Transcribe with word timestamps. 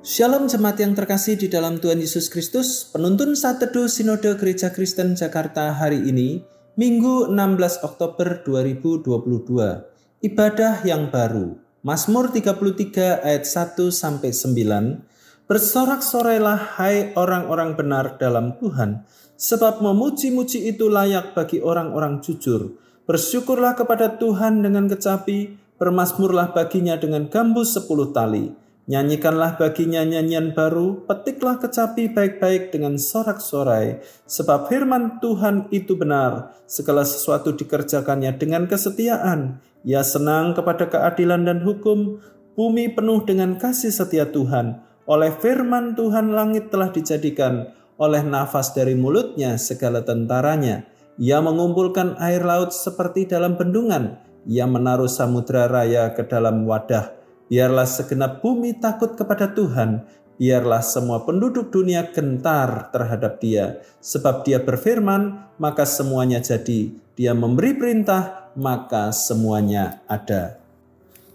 Shalom 0.00 0.48
jemaat 0.48 0.80
yang 0.80 0.96
terkasih 0.96 1.36
di 1.36 1.52
dalam 1.52 1.76
Tuhan 1.76 2.00
Yesus 2.00 2.32
Kristus, 2.32 2.88
penuntun 2.88 3.36
saat 3.36 3.60
teduh 3.60 3.84
Sinode 3.84 4.32
Gereja 4.40 4.72
Kristen 4.72 5.12
Jakarta 5.12 5.76
hari 5.76 6.00
ini, 6.08 6.40
Minggu 6.72 7.28
16 7.28 7.84
Oktober 7.84 8.40
2022. 8.40 10.24
Ibadah 10.24 10.88
yang 10.88 11.12
baru. 11.12 11.52
Mazmur 11.84 12.32
33 12.32 13.20
ayat 13.20 13.44
1 13.44 13.92
sampai 13.92 14.32
9. 14.32 15.04
Bersorak-sorailah 15.44 16.80
hai 16.80 17.12
orang-orang 17.12 17.76
benar 17.76 18.16
dalam 18.16 18.56
Tuhan, 18.56 19.04
sebab 19.36 19.84
memuji-muji 19.84 20.64
itu 20.64 20.88
layak 20.88 21.36
bagi 21.36 21.60
orang-orang 21.60 22.24
jujur. 22.24 22.72
Bersyukurlah 23.04 23.76
kepada 23.76 24.16
Tuhan 24.16 24.64
dengan 24.64 24.88
kecapi, 24.88 25.60
bermasmurlah 25.76 26.56
baginya 26.56 26.96
dengan 26.96 27.28
gambus 27.28 27.76
sepuluh 27.76 28.16
tali 28.16 28.69
Nyanyikanlah 28.88 29.60
baginya 29.60 30.00
nyanyian 30.00 30.56
baru, 30.56 31.04
petiklah 31.04 31.60
kecapi 31.60 32.16
baik-baik 32.16 32.72
dengan 32.72 32.96
sorak-sorai, 32.96 34.00
sebab 34.24 34.72
firman 34.72 35.20
Tuhan 35.20 35.68
itu 35.68 36.00
benar, 36.00 36.56
segala 36.64 37.04
sesuatu 37.04 37.52
dikerjakannya 37.52 38.40
dengan 38.40 38.64
kesetiaan. 38.64 39.60
Ia 39.84 40.00
senang 40.00 40.56
kepada 40.56 40.88
keadilan 40.88 41.44
dan 41.44 41.60
hukum, 41.60 42.24
bumi 42.56 42.96
penuh 42.96 43.20
dengan 43.28 43.60
kasih 43.60 43.92
setia 43.92 44.24
Tuhan. 44.32 44.80
Oleh 45.04 45.36
firman 45.36 45.92
Tuhan 45.92 46.32
langit 46.32 46.72
telah 46.72 46.88
dijadikan, 46.88 47.68
oleh 48.00 48.24
nafas 48.24 48.72
dari 48.72 48.96
mulutnya 48.96 49.60
segala 49.60 50.00
tentaranya. 50.00 50.88
Ia 51.20 51.44
mengumpulkan 51.44 52.16
air 52.16 52.40
laut 52.40 52.72
seperti 52.72 53.28
dalam 53.28 53.60
bendungan, 53.60 54.16
ia 54.48 54.64
menaruh 54.64 55.10
samudra 55.10 55.68
raya 55.68 56.16
ke 56.16 56.24
dalam 56.24 56.64
wadah 56.64 57.19
Biarlah 57.50 57.82
segenap 57.82 58.38
bumi 58.38 58.78
takut 58.78 59.18
kepada 59.18 59.50
Tuhan, 59.50 60.06
biarlah 60.38 60.86
semua 60.86 61.26
penduduk 61.26 61.74
dunia 61.74 62.06
gentar 62.14 62.94
terhadap 62.94 63.42
Dia, 63.42 63.82
sebab 63.98 64.46
Dia 64.46 64.62
berfirman, 64.62 65.52
maka 65.58 65.82
semuanya 65.82 66.38
jadi. 66.38 66.94
Dia 67.18 67.34
memberi 67.34 67.74
perintah, 67.74 68.54
maka 68.54 69.10
semuanya 69.10 69.98
ada. 70.06 70.62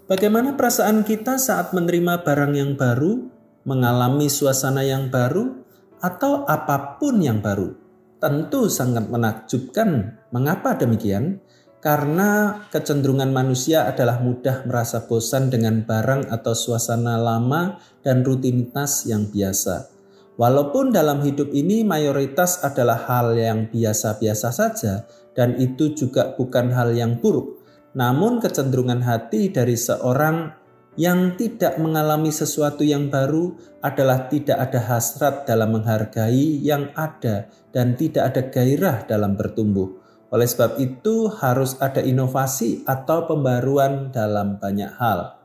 Bagaimana 0.08 0.56
perasaan 0.56 1.04
kita 1.04 1.36
saat 1.36 1.76
menerima 1.76 2.24
barang 2.24 2.52
yang 2.56 2.72
baru, 2.80 3.28
mengalami 3.68 4.32
suasana 4.32 4.82
yang 4.88 5.12
baru, 5.12 5.52
atau 6.00 6.48
apa 6.48 6.96
pun 6.96 7.20
yang 7.20 7.44
baru? 7.44 7.76
Tentu 8.16 8.72
sangat 8.72 9.12
menakjubkan. 9.12 10.16
Mengapa 10.32 10.74
demikian? 10.80 11.44
Karena 11.80 12.62
kecenderungan 12.72 13.30
manusia 13.30 13.86
adalah 13.86 14.18
mudah 14.18 14.66
merasa 14.66 15.04
bosan 15.04 15.52
dengan 15.52 15.84
barang 15.84 16.32
atau 16.32 16.56
suasana 16.56 17.20
lama 17.20 17.78
dan 18.02 18.26
rutinitas 18.26 19.06
yang 19.06 19.28
biasa. 19.28 19.92
Walaupun 20.36 20.92
dalam 20.92 21.24
hidup 21.24 21.48
ini 21.56 21.80
mayoritas 21.80 22.60
adalah 22.60 23.08
hal 23.08 23.32
yang 23.32 23.72
biasa-biasa 23.72 24.52
saja, 24.52 25.08
dan 25.32 25.56
itu 25.56 25.96
juga 25.96 26.36
bukan 26.36 26.72
hal 26.76 26.92
yang 26.92 27.16
buruk, 27.20 27.64
namun 27.96 28.40
kecenderungan 28.40 29.00
hati 29.00 29.48
dari 29.48 29.76
seorang 29.76 30.52
yang 30.96 31.36
tidak 31.36 31.76
mengalami 31.76 32.32
sesuatu 32.32 32.80
yang 32.80 33.12
baru 33.12 33.52
adalah 33.84 34.32
tidak 34.32 34.56
ada 34.60 34.80
hasrat 34.80 35.44
dalam 35.44 35.76
menghargai 35.76 36.60
yang 36.60 36.88
ada 36.96 37.52
dan 37.72 37.96
tidak 37.96 38.32
ada 38.32 38.42
gairah 38.48 39.04
dalam 39.04 39.36
bertumbuh. 39.36 40.05
Oleh 40.34 40.48
sebab 40.50 40.82
itu, 40.82 41.30
harus 41.30 41.78
ada 41.78 42.02
inovasi 42.02 42.82
atau 42.82 43.30
pembaruan 43.30 44.10
dalam 44.10 44.58
banyak 44.58 44.90
hal. 44.98 45.38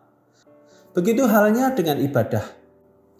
Begitu 0.91 1.23
halnya 1.29 1.71
dengan 1.77 2.01
ibadah. 2.01 2.43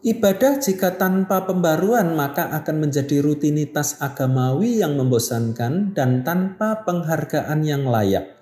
Ibadah 0.02 0.58
jika 0.58 0.98
tanpa 0.98 1.46
pembaruan 1.46 2.18
maka 2.18 2.50
akan 2.50 2.90
menjadi 2.90 3.22
rutinitas 3.22 4.02
agamawi 4.02 4.82
yang 4.82 4.98
membosankan 4.98 5.94
dan 5.94 6.26
tanpa 6.26 6.82
penghargaan 6.82 7.62
yang 7.62 7.86
layak. 7.86 8.34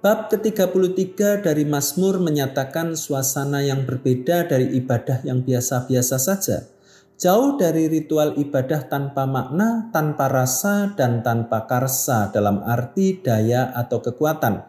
Bab 0.00 0.30
ke-33 0.30 1.44
dari 1.44 1.66
Mazmur 1.66 2.22
menyatakan 2.22 2.94
suasana 2.94 3.60
yang 3.60 3.84
berbeda 3.84 4.48
dari 4.48 4.78
ibadah 4.78 5.26
yang 5.26 5.42
biasa-biasa 5.42 6.16
saja 6.16 6.70
jauh 7.20 7.60
dari 7.60 7.84
ritual 7.92 8.32
ibadah 8.40 8.88
tanpa 8.88 9.28
makna, 9.28 9.92
tanpa 9.92 10.32
rasa, 10.32 10.96
dan 10.96 11.20
tanpa 11.20 11.68
karsa 11.68 12.32
dalam 12.32 12.64
arti 12.64 13.20
daya 13.20 13.76
atau 13.76 14.00
kekuatan. 14.00 14.64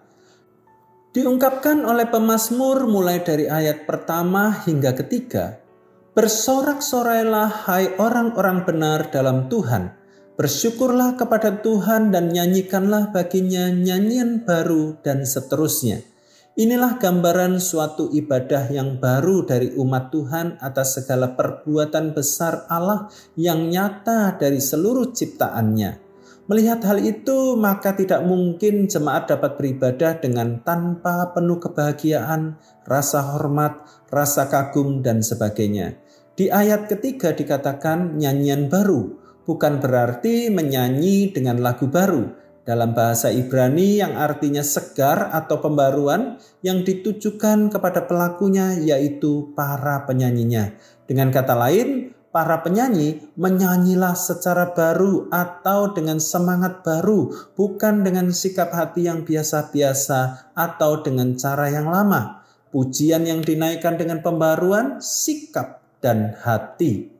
Diungkapkan 1.15 1.87
oleh 1.87 2.11
pemazmur 2.11 2.91
mulai 2.91 3.23
dari 3.23 3.47
ayat 3.47 3.87
pertama 3.87 4.51
hingga 4.67 4.91
ketiga, 4.99 5.63
Bersorak-sorailah 6.11 7.71
hai 7.71 7.95
orang-orang 7.95 8.67
benar 8.67 9.07
dalam 9.15 9.47
Tuhan, 9.47 9.95
bersyukurlah 10.35 11.15
kepada 11.15 11.63
Tuhan 11.63 12.11
dan 12.11 12.35
nyanyikanlah 12.35 13.15
baginya 13.15 13.71
nyanyian 13.71 14.43
baru 14.43 14.99
dan 14.99 15.23
seterusnya. 15.23 16.10
Inilah 16.51 16.99
gambaran 16.99 17.63
suatu 17.63 18.11
ibadah 18.11 18.67
yang 18.75 18.99
baru 18.99 19.47
dari 19.47 19.71
umat 19.79 20.11
Tuhan 20.11 20.59
atas 20.59 20.99
segala 20.99 21.31
perbuatan 21.31 22.11
besar 22.11 22.67
Allah 22.67 23.07
yang 23.39 23.71
nyata 23.71 24.35
dari 24.35 24.59
seluruh 24.59 25.15
ciptaannya. 25.15 26.11
Melihat 26.51 26.83
hal 26.83 26.99
itu, 26.99 27.55
maka 27.55 27.95
tidak 27.95 28.27
mungkin 28.27 28.91
jemaat 28.91 29.31
dapat 29.31 29.55
beribadah 29.55 30.19
dengan 30.19 30.59
tanpa 30.59 31.31
penuh 31.31 31.55
kebahagiaan, 31.55 32.59
rasa 32.83 33.23
hormat, 33.31 33.87
rasa 34.11 34.51
kagum, 34.51 34.99
dan 34.99 35.23
sebagainya. 35.23 35.95
Di 36.35 36.51
ayat 36.51 36.91
ketiga 36.91 37.31
dikatakan 37.31 38.19
nyanyian 38.19 38.67
baru, 38.67 39.15
bukan 39.47 39.79
berarti 39.79 40.51
menyanyi 40.51 41.31
dengan 41.31 41.63
lagu 41.63 41.87
baru, 41.87 42.27
dalam 42.71 42.95
bahasa 42.95 43.27
Ibrani 43.27 43.99
yang 43.99 44.15
artinya 44.15 44.63
segar 44.63 45.27
atau 45.35 45.59
pembaruan 45.59 46.39
yang 46.63 46.87
ditujukan 46.87 47.67
kepada 47.67 48.07
pelakunya 48.07 48.79
yaitu 48.79 49.51
para 49.51 50.07
penyanyinya. 50.07 50.71
Dengan 51.03 51.35
kata 51.35 51.51
lain, 51.51 52.15
para 52.31 52.63
penyanyi 52.63 53.27
menyanyilah 53.35 54.15
secara 54.15 54.71
baru 54.71 55.27
atau 55.27 55.91
dengan 55.91 56.23
semangat 56.23 56.79
baru, 56.79 57.27
bukan 57.59 58.07
dengan 58.07 58.31
sikap 58.31 58.71
hati 58.71 59.11
yang 59.11 59.27
biasa-biasa 59.27 60.55
atau 60.55 61.03
dengan 61.03 61.35
cara 61.35 61.67
yang 61.67 61.91
lama. 61.91 62.39
Pujian 62.71 63.27
yang 63.27 63.43
dinaikkan 63.43 63.99
dengan 63.99 64.23
pembaruan 64.23 65.03
sikap 65.03 65.83
dan 65.99 66.39
hati. 66.39 67.11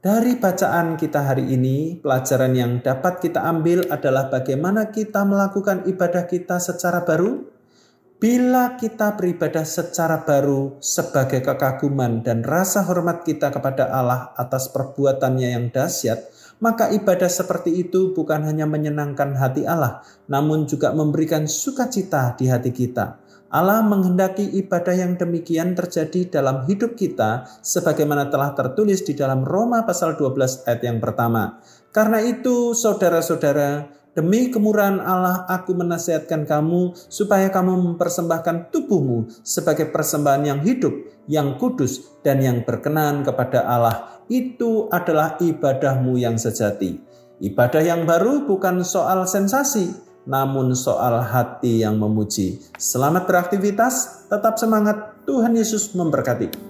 Dari 0.00 0.40
bacaan 0.40 0.96
kita 0.96 1.28
hari 1.28 1.52
ini, 1.52 2.00
pelajaran 2.00 2.56
yang 2.56 2.80
dapat 2.80 3.20
kita 3.20 3.44
ambil 3.44 3.84
adalah 3.92 4.32
bagaimana 4.32 4.88
kita 4.88 5.28
melakukan 5.28 5.84
ibadah 5.84 6.24
kita 6.24 6.56
secara 6.56 7.04
baru. 7.04 7.44
Bila 8.16 8.80
kita 8.80 9.20
beribadah 9.20 9.60
secara 9.60 10.24
baru 10.24 10.80
sebagai 10.80 11.44
kekaguman 11.44 12.24
dan 12.24 12.40
rasa 12.40 12.80
hormat 12.88 13.28
kita 13.28 13.52
kepada 13.52 13.92
Allah 13.92 14.32
atas 14.40 14.72
perbuatannya 14.72 15.52
yang 15.52 15.68
dahsyat, 15.68 16.32
maka 16.64 16.88
ibadah 16.96 17.28
seperti 17.28 17.84
itu 17.84 18.16
bukan 18.16 18.40
hanya 18.48 18.64
menyenangkan 18.64 19.36
hati 19.36 19.68
Allah, 19.68 20.00
namun 20.32 20.64
juga 20.64 20.96
memberikan 20.96 21.44
sukacita 21.44 22.40
di 22.40 22.48
hati 22.48 22.72
kita. 22.72 23.20
Allah 23.50 23.82
menghendaki 23.82 24.46
ibadah 24.62 24.94
yang 24.94 25.18
demikian 25.18 25.74
terjadi 25.74 26.38
dalam 26.38 26.70
hidup 26.70 26.94
kita 26.94 27.50
sebagaimana 27.66 28.30
telah 28.30 28.54
tertulis 28.54 29.02
di 29.02 29.18
dalam 29.18 29.42
Roma 29.42 29.82
pasal 29.82 30.14
12 30.14 30.70
ayat 30.70 30.82
yang 30.86 31.02
pertama. 31.02 31.58
Karena 31.90 32.22
itu 32.22 32.78
saudara-saudara, 32.78 33.90
demi 34.14 34.54
kemurahan 34.54 35.02
Allah 35.02 35.50
aku 35.50 35.74
menasihatkan 35.74 36.46
kamu 36.46 36.94
supaya 37.10 37.50
kamu 37.50 37.90
mempersembahkan 37.90 38.70
tubuhmu 38.70 39.42
sebagai 39.42 39.90
persembahan 39.90 40.46
yang 40.46 40.60
hidup, 40.62 40.94
yang 41.26 41.58
kudus 41.58 42.22
dan 42.22 42.38
yang 42.38 42.62
berkenan 42.62 43.26
kepada 43.26 43.66
Allah. 43.66 44.22
Itu 44.30 44.86
adalah 44.94 45.42
ibadahmu 45.42 46.14
yang 46.22 46.38
sejati. 46.38 47.02
Ibadah 47.42 47.82
yang 47.82 48.06
baru 48.06 48.46
bukan 48.46 48.86
soal 48.86 49.26
sensasi, 49.26 50.09
namun 50.30 50.78
soal 50.78 51.26
hati 51.26 51.82
yang 51.82 51.98
memuji. 51.98 52.62
Selamat 52.78 53.26
beraktivitas, 53.26 54.30
tetap 54.30 54.54
semangat, 54.62 55.18
Tuhan 55.26 55.58
Yesus 55.58 55.90
memberkati. 55.90 56.69